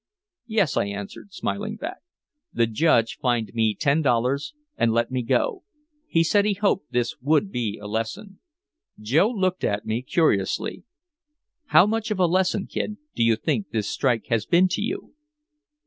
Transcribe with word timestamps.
"Yes," 0.47 0.77
I 0.77 0.85
answered, 0.87 1.31
smiling 1.31 1.75
back. 1.75 1.99
"The 2.51 2.65
Judge 2.65 3.19
fined 3.21 3.51
me 3.53 3.75
ten 3.75 4.01
dollars 4.01 4.55
and 4.75 4.91
let 4.91 5.11
me 5.11 5.21
go. 5.21 5.63
He 6.07 6.23
said 6.23 6.43
he 6.43 6.55
hoped 6.55 6.91
this 6.91 7.15
would 7.21 7.51
be 7.51 7.77
a 7.79 7.85
lesson." 7.85 8.39
Joe 8.99 9.29
looked 9.29 9.63
at 9.63 9.85
me 9.85 10.01
curiously: 10.01 10.83
"How 11.67 11.85
much 11.85 12.09
of 12.09 12.17
a 12.19 12.25
lesson, 12.25 12.65
Kid, 12.65 12.97
do 13.13 13.21
you 13.21 13.35
think 13.35 13.69
this 13.69 13.91
strike 13.91 14.25
has 14.29 14.47
been 14.47 14.67
to 14.69 14.81
you?" 14.81 15.13